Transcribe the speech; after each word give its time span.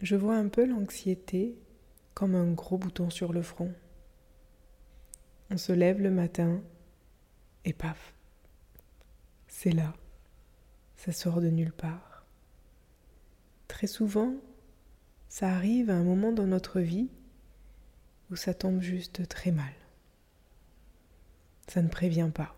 je 0.00 0.16
vois 0.16 0.36
un 0.36 0.48
peu 0.48 0.66
l'anxiété 0.66 1.56
comme 2.14 2.34
un 2.34 2.52
gros 2.52 2.78
bouton 2.78 3.10
sur 3.10 3.32
le 3.32 3.42
front. 3.42 3.72
On 5.50 5.56
se 5.56 5.72
lève 5.72 6.00
le 6.00 6.10
matin 6.10 6.62
et 7.64 7.72
paf, 7.72 8.14
c'est 9.48 9.72
là, 9.72 9.94
ça 10.96 11.12
sort 11.12 11.40
de 11.40 11.48
nulle 11.48 11.72
part. 11.72 12.24
Très 13.68 13.86
souvent, 13.86 14.34
ça 15.28 15.50
arrive 15.50 15.90
à 15.90 15.96
un 15.96 16.04
moment 16.04 16.32
dans 16.32 16.46
notre 16.46 16.80
vie 16.80 17.08
où 18.30 18.36
ça 18.36 18.54
tombe 18.54 18.80
juste 18.80 19.28
très 19.28 19.50
mal. 19.50 19.72
Ça 21.68 21.82
ne 21.82 21.88
prévient 21.88 22.30
pas. 22.32 22.54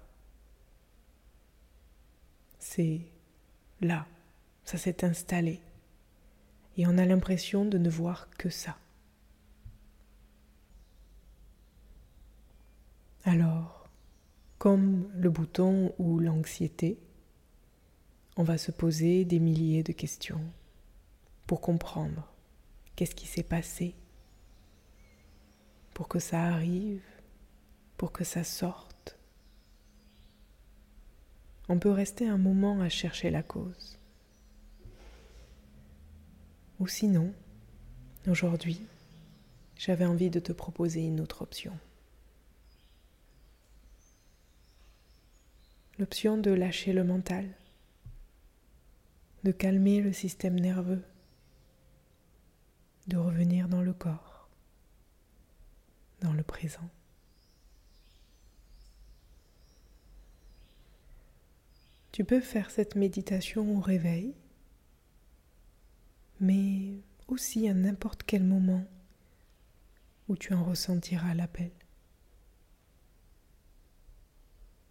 C'est 2.58 3.00
là, 3.80 4.06
ça 4.64 4.78
s'est 4.78 5.04
installé. 5.04 5.60
Et 6.78 6.86
on 6.86 6.96
a 6.96 7.04
l'impression 7.04 7.64
de 7.64 7.76
ne 7.76 7.90
voir 7.90 8.30
que 8.38 8.48
ça. 8.48 8.78
Alors, 13.24 13.88
comme 14.58 15.10
le 15.14 15.28
bouton 15.28 15.92
ou 15.98 16.20
l'anxiété, 16.20 16.98
on 18.36 18.44
va 18.44 18.56
se 18.56 18.70
poser 18.70 19.24
des 19.24 19.40
milliers 19.40 19.82
de 19.82 19.92
questions 19.92 20.40
pour 21.48 21.60
comprendre 21.60 22.32
qu'est-ce 22.94 23.16
qui 23.16 23.26
s'est 23.26 23.42
passé, 23.42 23.96
pour 25.94 26.06
que 26.06 26.20
ça 26.20 26.44
arrive, 26.44 27.02
pour 27.96 28.12
que 28.12 28.22
ça 28.22 28.44
sorte. 28.44 29.18
On 31.68 31.80
peut 31.80 31.90
rester 31.90 32.28
un 32.28 32.38
moment 32.38 32.80
à 32.80 32.88
chercher 32.88 33.30
la 33.30 33.42
cause. 33.42 33.97
Ou 36.80 36.86
sinon, 36.86 37.32
aujourd'hui, 38.28 38.80
j'avais 39.76 40.04
envie 40.04 40.30
de 40.30 40.40
te 40.40 40.52
proposer 40.52 41.00
une 41.00 41.20
autre 41.20 41.42
option. 41.42 41.76
L'option 45.98 46.36
de 46.36 46.52
lâcher 46.52 46.92
le 46.92 47.02
mental, 47.02 47.48
de 49.42 49.50
calmer 49.50 50.00
le 50.00 50.12
système 50.12 50.58
nerveux, 50.58 51.02
de 53.08 53.16
revenir 53.16 53.68
dans 53.68 53.82
le 53.82 53.92
corps, 53.92 54.48
dans 56.20 56.32
le 56.32 56.42
présent. 56.44 56.88
Tu 62.12 62.24
peux 62.24 62.40
faire 62.40 62.70
cette 62.70 62.94
méditation 62.94 63.76
au 63.76 63.80
réveil, 63.80 64.34
mais 66.40 67.00
aussi 67.28 67.68
à 67.68 67.74
n'importe 67.74 68.22
quel 68.22 68.44
moment 68.44 68.84
où 70.28 70.36
tu 70.36 70.54
en 70.54 70.64
ressentiras 70.64 71.34
l'appel. 71.34 71.70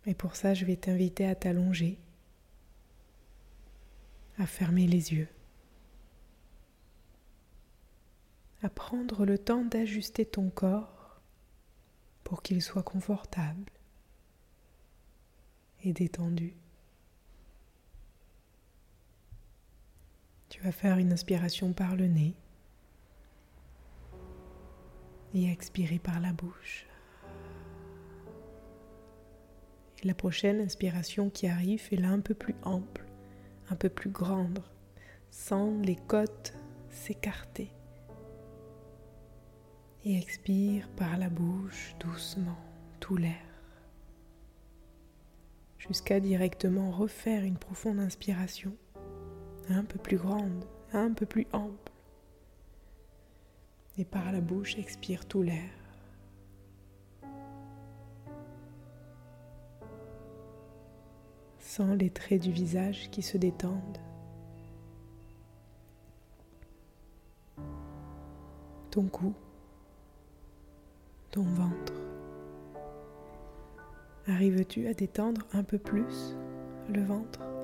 Et 0.05 0.13
pour 0.13 0.35
ça, 0.35 0.53
je 0.53 0.65
vais 0.65 0.77
t'inviter 0.77 1.27
à 1.27 1.35
t'allonger, 1.35 1.99
à 4.37 4.47
fermer 4.47 4.87
les 4.87 5.13
yeux, 5.13 5.27
à 8.61 8.69
prendre 8.69 9.25
le 9.25 9.37
temps 9.37 9.65
d'ajuster 9.65 10.25
ton 10.25 10.49
corps 10.49 11.21
pour 12.23 12.41
qu'il 12.41 12.61
soit 12.61 12.83
confortable 12.83 13.71
et 15.83 15.93
détendu. 15.93 16.55
Tu 20.49 20.61
vas 20.61 20.71
faire 20.71 20.97
une 20.97 21.11
inspiration 21.11 21.73
par 21.73 21.95
le 21.95 22.07
nez 22.07 22.33
et 25.33 25.51
expirer 25.51 25.99
par 25.99 26.19
la 26.19 26.31
bouche. 26.31 26.87
La 30.03 30.13
prochaine 30.13 30.61
inspiration 30.61 31.29
qui 31.29 31.47
arrive 31.47 31.87
est 31.91 31.97
là 31.97 32.09
un 32.09 32.21
peu 32.21 32.33
plus 32.33 32.55
ample, 32.63 33.05
un 33.69 33.75
peu 33.75 33.89
plus 33.89 34.09
grande, 34.09 34.63
sans 35.31 35.79
les 35.81 35.95
côtes 35.95 36.53
s'écarter. 36.89 37.71
Et 40.05 40.17
expire 40.17 40.87
par 40.95 41.17
la 41.17 41.29
bouche 41.29 41.95
doucement 41.99 42.57
tout 42.99 43.17
l'air, 43.17 43.35
jusqu'à 45.77 46.19
directement 46.19 46.91
refaire 46.91 47.43
une 47.43 47.57
profonde 47.57 47.99
inspiration 47.99 48.73
un 49.69 49.83
peu 49.83 49.99
plus 49.99 50.17
grande, 50.17 50.65
un 50.93 51.11
peu 51.11 51.25
plus 51.25 51.47
ample. 51.51 51.91
Et 53.97 54.05
par 54.05 54.31
la 54.31 54.41
bouche, 54.41 54.77
expire 54.77 55.25
tout 55.25 55.41
l'air. 55.41 55.69
Sens 61.59 61.97
les 61.97 62.09
traits 62.09 62.41
du 62.41 62.51
visage 62.51 63.09
qui 63.11 63.21
se 63.21 63.37
détendent. 63.37 63.99
Ton 68.91 69.03
cou, 69.07 69.33
ton 71.31 71.43
ventre. 71.43 71.93
Arrives-tu 74.27 74.87
à 74.87 74.93
détendre 74.93 75.45
un 75.53 75.63
peu 75.63 75.77
plus 75.77 76.35
le 76.89 77.03
ventre? 77.03 77.56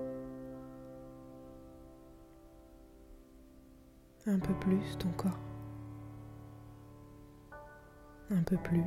Un 4.26 4.40
peu 4.40 4.54
plus 4.56 4.98
ton 4.98 5.10
corps, 5.12 5.40
un 8.30 8.44
peu 8.44 8.58
plus 8.58 8.84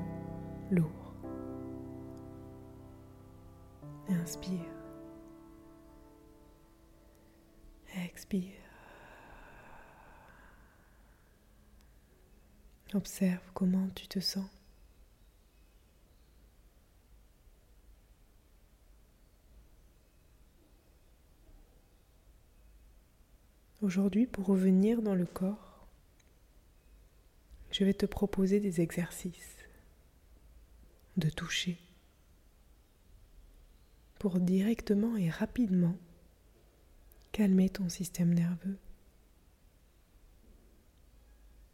lourd. 0.70 1.14
Inspire. 4.08 4.60
Expire. 8.04 8.52
Observe 12.94 13.40
comment 13.52 13.88
tu 13.94 14.06
te 14.06 14.20
sens. 14.20 14.55
Aujourd'hui, 23.82 24.26
pour 24.26 24.46
revenir 24.46 25.02
dans 25.02 25.14
le 25.14 25.26
corps, 25.26 25.86
je 27.70 27.84
vais 27.84 27.92
te 27.92 28.06
proposer 28.06 28.58
des 28.58 28.80
exercices 28.80 29.56
de 31.18 31.28
toucher 31.28 31.78
pour 34.18 34.40
directement 34.40 35.16
et 35.16 35.28
rapidement 35.28 35.94
calmer 37.32 37.68
ton 37.68 37.90
système 37.90 38.32
nerveux. 38.32 38.78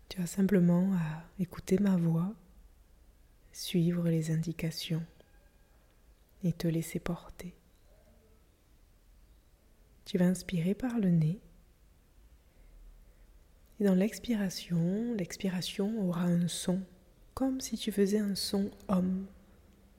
Tu 0.08 0.20
as 0.20 0.26
simplement 0.26 0.92
à 0.94 1.24
écouter 1.38 1.78
ma 1.78 1.96
voix, 1.96 2.34
suivre 3.52 4.08
les 4.08 4.32
indications 4.32 5.06
et 6.42 6.52
te 6.52 6.66
laisser 6.66 6.98
porter. 6.98 7.54
Tu 10.04 10.18
vas 10.18 10.26
inspirer 10.26 10.74
par 10.74 10.98
le 10.98 11.10
nez 11.10 11.40
et 13.82 13.84
dans 13.84 13.96
l'expiration, 13.96 15.12
l'expiration 15.14 16.08
aura 16.08 16.22
un 16.22 16.46
son, 16.46 16.80
comme 17.34 17.60
si 17.60 17.76
tu 17.76 17.90
faisais 17.90 18.20
un 18.20 18.36
son 18.36 18.70
homme, 18.86 19.26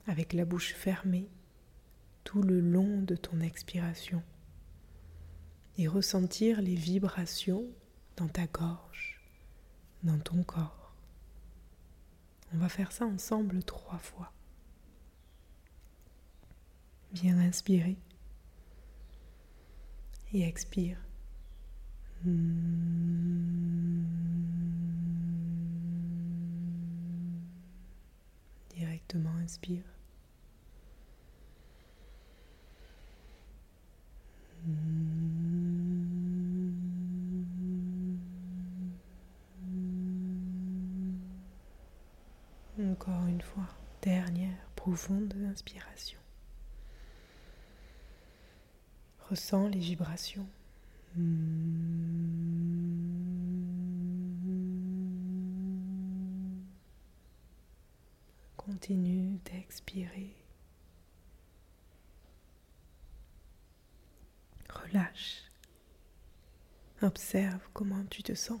avec 0.06 0.32
la 0.32 0.46
bouche 0.46 0.72
fermée, 0.72 1.28
tout 2.24 2.40
le 2.40 2.60
long 2.60 3.02
de 3.02 3.14
ton 3.14 3.40
expiration. 3.40 4.22
Et 5.76 5.86
ressentir 5.86 6.62
les 6.62 6.74
vibrations 6.74 7.66
dans 8.16 8.28
ta 8.28 8.46
gorge, 8.46 9.20
dans 10.02 10.18
ton 10.18 10.42
corps. 10.44 10.94
On 12.54 12.56
va 12.56 12.70
faire 12.70 12.90
ça 12.90 13.04
ensemble 13.04 13.62
trois 13.64 13.98
fois. 13.98 14.32
Viens 17.12 17.36
inspirer 17.38 17.98
et 20.32 20.42
expire. 20.42 20.96
Directement 28.76 29.30
inspire. 29.42 29.82
Encore 42.80 43.26
une 43.28 43.40
fois, 43.40 43.68
dernière 44.02 44.50
profonde 44.74 45.34
inspiration. 45.50 46.18
Ressens 49.30 49.68
les 49.68 49.78
vibrations. 49.78 50.46
Continue 58.64 59.38
d'expirer. 59.44 60.34
Relâche. 64.70 65.42
Observe 67.02 67.60
comment 67.74 68.02
tu 68.06 68.22
te 68.22 68.34
sens. 68.34 68.60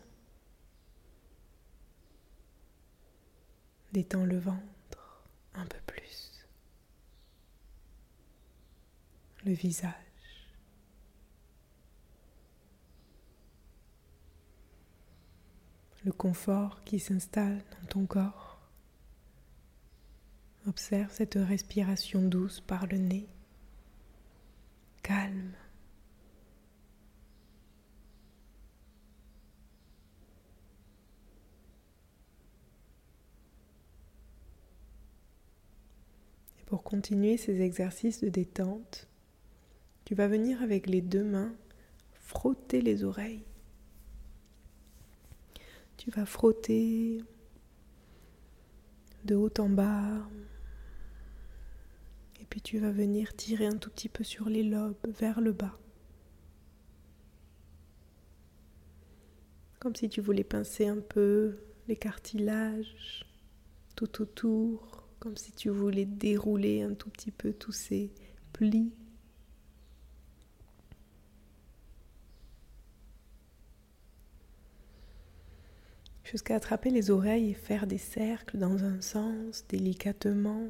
Détends 3.92 4.26
le 4.26 4.38
ventre 4.38 5.24
un 5.54 5.64
peu 5.64 5.78
plus. 5.86 6.46
Le 9.46 9.52
visage. 9.52 9.94
Le 16.04 16.12
confort 16.12 16.84
qui 16.84 17.00
s'installe 17.00 17.64
dans 17.80 17.86
ton 17.86 18.04
corps. 18.04 18.43
Observe 20.66 21.12
cette 21.12 21.34
respiration 21.34 22.22
douce 22.22 22.60
par 22.60 22.86
le 22.86 22.96
nez, 22.96 23.28
calme. 25.02 25.52
Et 36.58 36.64
pour 36.64 36.82
continuer 36.82 37.36
ces 37.36 37.60
exercices 37.60 38.22
de 38.22 38.30
détente, 38.30 39.06
tu 40.06 40.14
vas 40.14 40.28
venir 40.28 40.62
avec 40.62 40.86
les 40.86 41.02
deux 41.02 41.24
mains 41.24 41.54
frotter 42.14 42.80
les 42.80 43.04
oreilles. 43.04 43.44
Tu 45.98 46.10
vas 46.10 46.24
frotter 46.24 47.22
de 49.24 49.34
haut 49.34 49.52
en 49.58 49.68
bas, 49.68 50.26
et 52.44 52.46
puis 52.46 52.60
tu 52.60 52.78
vas 52.78 52.90
venir 52.90 53.34
tirer 53.34 53.64
un 53.64 53.78
tout 53.78 53.88
petit 53.88 54.10
peu 54.10 54.22
sur 54.22 54.50
les 54.50 54.62
lobes 54.62 54.98
vers 55.06 55.40
le 55.40 55.52
bas. 55.52 55.78
Comme 59.80 59.96
si 59.96 60.10
tu 60.10 60.20
voulais 60.20 60.44
pincer 60.44 60.86
un 60.86 61.00
peu 61.00 61.56
les 61.88 61.96
cartilages 61.96 63.24
tout 63.96 64.20
autour, 64.20 65.08
comme 65.20 65.38
si 65.38 65.52
tu 65.52 65.70
voulais 65.70 66.04
dérouler 66.04 66.82
un 66.82 66.92
tout 66.92 67.08
petit 67.08 67.30
peu 67.30 67.54
tous 67.54 67.72
ces 67.72 68.12
plis. 68.52 68.92
Jusqu'à 76.24 76.56
attraper 76.56 76.90
les 76.90 77.10
oreilles 77.10 77.52
et 77.52 77.54
faire 77.54 77.86
des 77.86 77.96
cercles 77.96 78.58
dans 78.58 78.84
un 78.84 79.00
sens 79.00 79.66
délicatement 79.66 80.68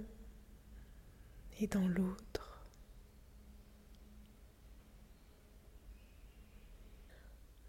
et 1.61 1.67
dans 1.67 1.87
l'autre. 1.87 2.67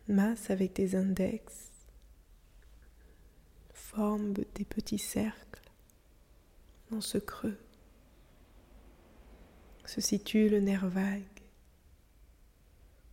Masse 0.08 0.50
avec 0.50 0.76
tes 0.76 0.96
index, 0.96 1.72
forme 3.74 4.34
des 4.34 4.66
petits 4.66 5.00
cercles 5.00 5.72
dans 6.92 7.02
ce 7.02 7.18
creux. 7.18 7.58
Se 9.86 10.02
situe 10.02 10.50
le 10.50 10.60
nerf 10.60 10.88
vague. 10.88 11.24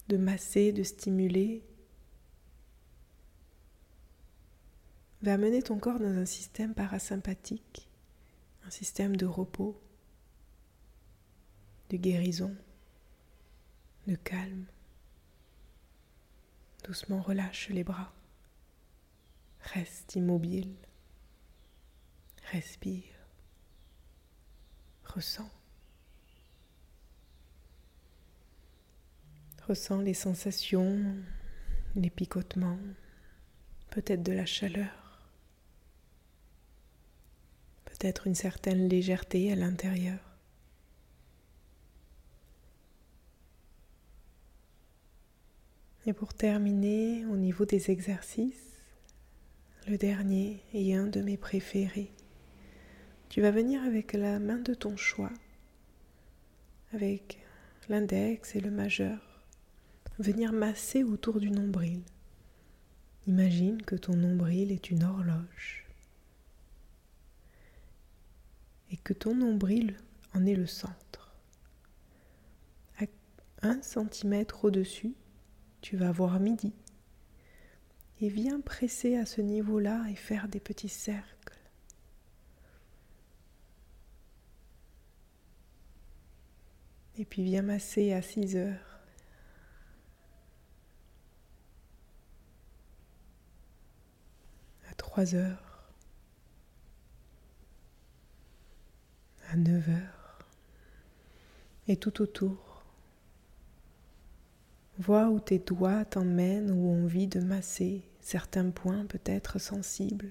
De 0.08 0.16
masser, 0.16 0.72
de 0.72 0.82
stimuler, 0.82 1.62
va 5.22 5.34
amener 5.34 5.62
ton 5.62 5.78
corps 5.78 6.00
dans 6.00 6.18
un 6.18 6.26
système 6.26 6.74
parasympathique, 6.74 7.88
un 8.66 8.70
système 8.70 9.16
de 9.16 9.24
repos 9.24 9.80
de 11.92 11.98
guérison, 11.98 12.56
de 14.06 14.14
calme. 14.16 14.64
Doucement 16.84 17.20
relâche 17.20 17.68
les 17.68 17.84
bras. 17.84 18.14
Reste 19.60 20.16
immobile. 20.16 20.74
Respire. 22.50 23.04
Ressens. 25.04 25.50
Ressens 29.68 30.00
les 30.00 30.14
sensations, 30.14 31.14
les 31.94 32.10
picotements, 32.10 32.80
peut-être 33.90 34.22
de 34.22 34.32
la 34.32 34.46
chaleur, 34.46 35.28
peut-être 37.84 38.26
une 38.26 38.34
certaine 38.34 38.88
légèreté 38.88 39.52
à 39.52 39.56
l'intérieur. 39.56 40.31
Et 46.04 46.12
pour 46.12 46.34
terminer, 46.34 47.24
au 47.26 47.36
niveau 47.36 47.64
des 47.64 47.90
exercices, 47.90 48.72
le 49.86 49.96
dernier 49.96 50.60
est 50.74 50.94
un 50.94 51.06
de 51.06 51.20
mes 51.20 51.36
préférés. 51.36 52.12
Tu 53.28 53.40
vas 53.40 53.52
venir 53.52 53.82
avec 53.84 54.12
la 54.12 54.40
main 54.40 54.58
de 54.58 54.74
ton 54.74 54.96
choix, 54.96 55.32
avec 56.92 57.38
l'index 57.88 58.56
et 58.56 58.60
le 58.60 58.70
majeur, 58.70 59.44
venir 60.18 60.52
masser 60.52 61.04
autour 61.04 61.38
du 61.38 61.50
nombril. 61.50 62.02
Imagine 63.28 63.80
que 63.82 63.94
ton 63.94 64.16
nombril 64.16 64.72
est 64.72 64.90
une 64.90 65.04
horloge 65.04 65.86
et 68.90 68.96
que 68.96 69.12
ton 69.12 69.34
nombril 69.34 69.96
en 70.34 70.44
est 70.46 70.56
le 70.56 70.66
centre. 70.66 71.32
À 72.98 73.06
un 73.62 73.80
centimètre 73.80 74.64
au-dessus, 74.64 75.14
tu 75.82 75.96
vas 75.96 76.12
voir 76.12 76.40
midi. 76.40 76.72
Et 78.20 78.28
viens 78.28 78.60
presser 78.60 79.16
à 79.16 79.26
ce 79.26 79.40
niveau-là 79.40 80.04
et 80.08 80.14
faire 80.14 80.48
des 80.48 80.60
petits 80.60 80.88
cercles. 80.88 81.58
Et 87.18 87.24
puis 87.24 87.42
viens 87.42 87.62
masser 87.62 88.12
à 88.12 88.22
6 88.22 88.56
heures. 88.56 89.00
À 94.88 94.94
3 94.94 95.34
heures. 95.34 95.84
À 99.48 99.56
9 99.56 99.88
heures. 99.90 100.38
Et 101.88 101.96
tout 101.96 102.22
autour. 102.22 102.71
Vois 105.02 105.30
où 105.30 105.40
tes 105.40 105.58
doigts 105.58 106.04
t'emmènent 106.04 106.70
ou 106.70 106.86
ont 106.86 107.02
envie 107.02 107.26
de 107.26 107.40
masser 107.40 108.08
certains 108.20 108.70
points 108.70 109.04
peut-être 109.04 109.58
sensibles 109.58 110.30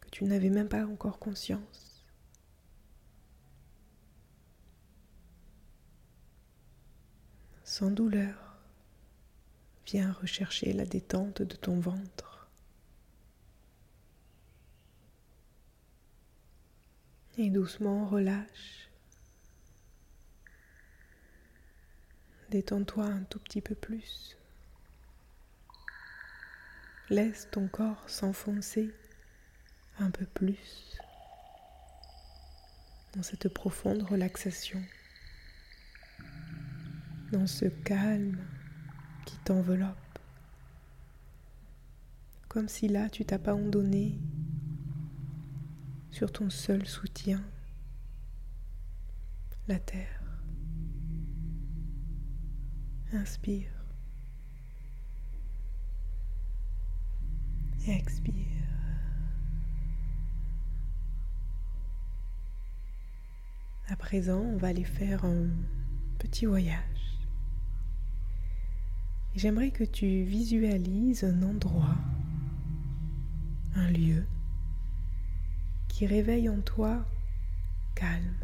que 0.00 0.10
tu 0.10 0.24
n'avais 0.24 0.50
même 0.50 0.68
pas 0.68 0.84
encore 0.84 1.18
conscience. 1.18 2.04
Sans 7.64 7.90
douleur, 7.90 8.58
viens 9.86 10.12
rechercher 10.12 10.74
la 10.74 10.84
détente 10.84 11.40
de 11.40 11.56
ton 11.56 11.80
ventre. 11.80 12.50
Et 17.38 17.48
doucement 17.48 18.06
relâche 18.06 18.87
Détends-toi 22.50 23.04
un 23.04 23.24
tout 23.24 23.38
petit 23.40 23.60
peu 23.60 23.74
plus. 23.74 24.36
Laisse 27.10 27.48
ton 27.50 27.68
corps 27.68 28.08
s'enfoncer 28.08 28.90
un 29.98 30.10
peu 30.10 30.24
plus 30.24 30.96
dans 33.14 33.22
cette 33.22 33.48
profonde 33.48 34.02
relaxation, 34.02 34.82
dans 37.32 37.46
ce 37.46 37.66
calme 37.66 38.38
qui 39.26 39.36
t'enveloppe, 39.38 40.18
comme 42.48 42.68
si 42.68 42.88
là 42.88 43.10
tu 43.10 43.24
t'abandonnais 43.24 44.18
sur 46.10 46.32
ton 46.32 46.48
seul 46.48 46.86
soutien, 46.86 47.42
la 49.66 49.78
terre. 49.78 50.17
Inspire. 53.12 53.78
expire. 57.90 58.34
À 63.88 63.96
présent, 63.96 64.40
on 64.40 64.56
va 64.56 64.68
aller 64.68 64.84
faire 64.84 65.24
un 65.24 65.48
petit 66.18 66.46
voyage. 66.46 66.76
J'aimerais 69.34 69.70
que 69.70 69.84
tu 69.84 70.24
visualises 70.24 71.24
un 71.24 71.42
endroit, 71.42 71.96
un 73.74 73.90
lieu 73.90 74.26
qui 75.88 76.06
réveille 76.06 76.48
en 76.48 76.60
toi 76.60 77.06
calme, 77.94 78.36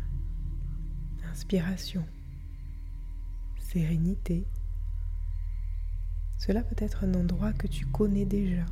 inspiration, 1.30 2.06
sérénité. 3.75 4.47
Cela 6.38 6.62
peut 6.62 6.76
être 6.78 7.02
un 7.02 7.14
endroit 7.14 7.52
que 7.52 7.66
tu 7.66 7.85
connais 7.87 8.25
déjà 8.25 8.64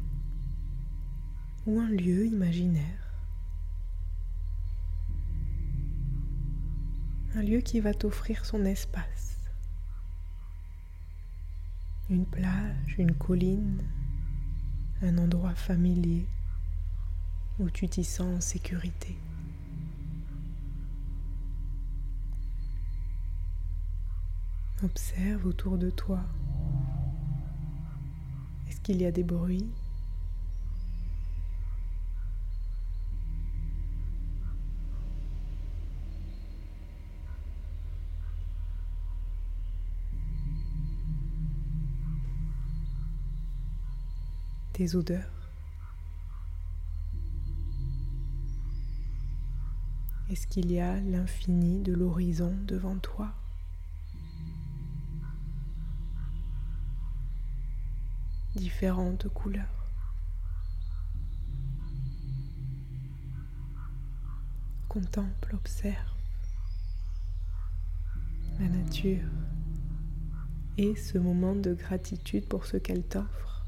ou 1.67 1.81
un 1.81 1.89
lieu 1.89 2.25
imaginaire. 2.25 3.13
Un 7.35 7.43
lieu 7.43 7.61
qui 7.63 7.81
va 7.81 7.95
t'offrir 7.95 8.45
son 8.45 8.65
espace. 8.65 9.39
Une 12.09 12.27
plage, 12.27 12.95
une 12.97 13.15
colline, 13.15 13.83
un 15.03 15.19
endroit 15.19 15.57
familier 15.57 16.29
où 17.59 17.69
tu 17.71 17.89
t'y 17.89 18.05
sens 18.05 18.37
en 18.37 18.41
sécurité. 18.41 19.17
Observe 24.85 25.47
autour 25.47 25.79
de 25.79 25.91
toi. 25.91 26.19
Est-ce 28.69 28.81
qu'il 28.81 29.01
y 29.01 29.07
a 29.07 29.13
des 29.13 29.23
bruits? 29.23 29.71
Des 44.75 44.97
odeurs? 44.97 45.31
Est-ce 50.29 50.49
qu'il 50.49 50.73
y 50.73 50.81
a 50.81 50.99
l'infini 50.99 51.81
de 51.83 51.93
l'horizon 51.93 52.53
devant 52.67 52.99
toi? 52.99 53.33
Différentes 58.63 59.27
couleurs. 59.27 59.91
Contemple, 64.89 65.57
observe 65.57 65.97
la 68.61 68.69
nature 68.69 69.29
et 70.79 70.95
ce 70.95 71.19
moment 71.19 71.57
de 71.57 71.75
gratitude 71.75 72.47
pour 72.47 72.65
ce 72.65 72.77
qu'elle 72.77 73.03
t'offre, 73.03 73.67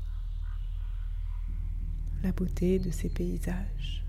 la 2.23 2.31
beauté 2.31 2.79
de 2.79 2.93
ces 2.93 3.09
paysages. 3.09 4.05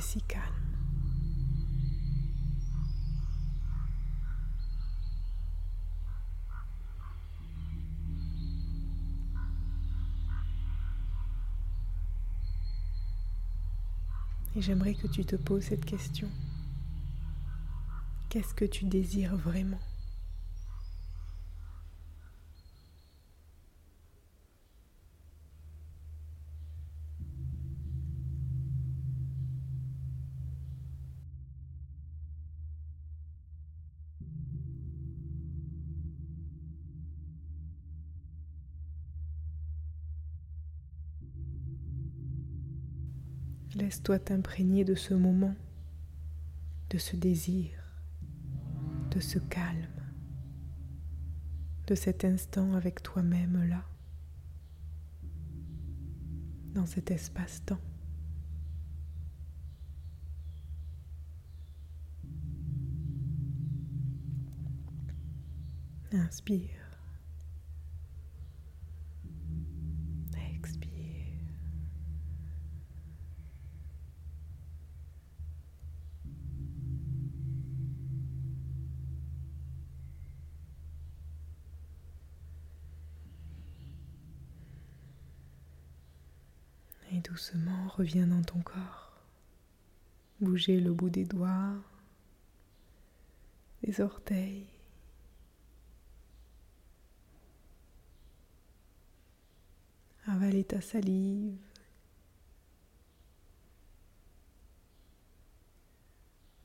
si 0.00 0.20
calme. 0.22 0.73
Et 14.56 14.62
j'aimerais 14.62 14.94
que 14.94 15.08
tu 15.08 15.24
te 15.24 15.36
poses 15.36 15.64
cette 15.64 15.84
question. 15.84 16.28
Qu'est-ce 18.28 18.54
que 18.54 18.64
tu 18.64 18.84
désires 18.84 19.36
vraiment? 19.36 19.80
Laisse-toi 43.94 44.18
t'imprégner 44.18 44.82
de 44.82 44.96
ce 44.96 45.14
moment, 45.14 45.54
de 46.90 46.98
ce 46.98 47.14
désir, 47.14 47.70
de 49.12 49.20
ce 49.20 49.38
calme, 49.38 49.86
de 51.86 51.94
cet 51.94 52.24
instant 52.24 52.74
avec 52.74 53.04
toi-même 53.04 53.68
là, 53.68 53.84
dans 56.74 56.86
cet 56.86 57.12
espace-temps. 57.12 57.78
Inspire. 66.10 66.83
Doucement 87.24 87.88
reviens 87.88 88.26
dans 88.26 88.42
ton 88.42 88.60
corps. 88.60 89.12
Bougez 90.40 90.78
le 90.78 90.92
bout 90.92 91.10
des 91.10 91.24
doigts, 91.24 91.74
des 93.82 94.00
orteils. 94.00 94.66
Avaler 100.26 100.64
ta 100.64 100.80
salive. 100.80 101.58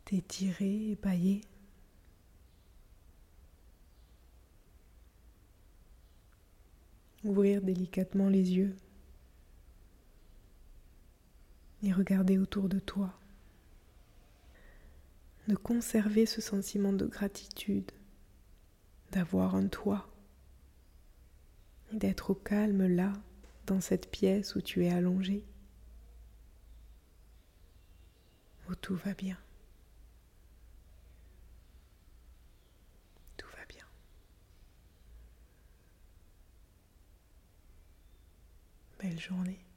T'étirer, 0.06 0.98
bailler. 1.02 1.42
Ouvrir 7.24 7.62
délicatement 7.62 8.30
les 8.30 8.54
yeux 8.54 8.76
et 11.84 11.94
regarder 11.94 12.38
autour 12.38 12.70
de 12.70 12.80
toi. 12.80 13.14
De 15.48 15.56
conserver 15.56 16.26
ce 16.26 16.42
sentiment 16.42 16.94
de 16.94 17.06
gratitude, 17.06 17.92
d'avoir 19.12 19.56
un 19.56 19.68
toit 19.68 20.08
et 21.92 21.98
d'être 21.98 22.32
au 22.32 22.36
calme 22.36 22.86
là, 22.88 23.14
dans 23.66 23.82
cette 23.82 24.10
pièce 24.12 24.56
où 24.56 24.62
tu 24.62 24.86
es 24.86 24.92
allongé, 24.92 25.44
où 28.70 28.76
tout 28.76 28.96
va 28.96 29.14
bien. 29.14 29.38
Tout 33.38 33.48
va 33.58 33.66
bien. 33.68 33.86
Belle 39.00 39.20
journée. 39.20 39.69